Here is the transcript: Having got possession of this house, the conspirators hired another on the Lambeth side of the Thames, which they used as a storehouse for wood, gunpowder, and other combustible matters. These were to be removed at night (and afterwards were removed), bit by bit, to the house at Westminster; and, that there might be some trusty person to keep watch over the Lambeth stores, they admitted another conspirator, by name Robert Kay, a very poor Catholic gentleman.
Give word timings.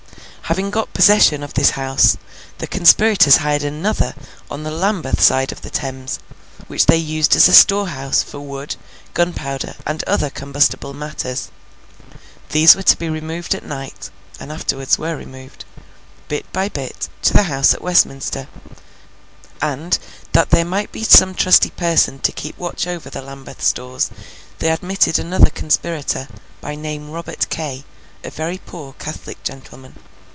Having 0.51 0.71
got 0.71 0.93
possession 0.93 1.43
of 1.43 1.53
this 1.53 1.69
house, 1.79 2.17
the 2.57 2.67
conspirators 2.67 3.37
hired 3.37 3.63
another 3.63 4.13
on 4.49 4.63
the 4.63 4.69
Lambeth 4.69 5.21
side 5.21 5.53
of 5.53 5.61
the 5.61 5.69
Thames, 5.69 6.19
which 6.67 6.87
they 6.87 6.97
used 6.97 7.37
as 7.37 7.47
a 7.47 7.53
storehouse 7.53 8.21
for 8.21 8.41
wood, 8.41 8.75
gunpowder, 9.13 9.75
and 9.87 10.03
other 10.03 10.29
combustible 10.29 10.93
matters. 10.93 11.47
These 12.49 12.75
were 12.75 12.83
to 12.83 12.97
be 12.97 13.07
removed 13.07 13.55
at 13.55 13.63
night 13.63 14.09
(and 14.41 14.51
afterwards 14.51 14.99
were 14.99 15.15
removed), 15.15 15.63
bit 16.27 16.51
by 16.51 16.67
bit, 16.67 17.07
to 17.21 17.31
the 17.31 17.43
house 17.43 17.73
at 17.73 17.81
Westminster; 17.81 18.49
and, 19.61 19.97
that 20.33 20.49
there 20.49 20.65
might 20.65 20.91
be 20.91 21.05
some 21.05 21.33
trusty 21.33 21.69
person 21.69 22.19
to 22.19 22.31
keep 22.33 22.57
watch 22.57 22.87
over 22.87 23.09
the 23.09 23.21
Lambeth 23.21 23.61
stores, 23.63 24.09
they 24.59 24.69
admitted 24.69 25.17
another 25.17 25.49
conspirator, 25.49 26.27
by 26.59 26.75
name 26.75 27.09
Robert 27.09 27.47
Kay, 27.49 27.85
a 28.25 28.29
very 28.29 28.57
poor 28.57 28.91
Catholic 28.99 29.41
gentleman. 29.43 29.95